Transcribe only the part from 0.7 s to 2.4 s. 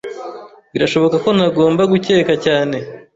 Birashoboka ko ntagomba gukeka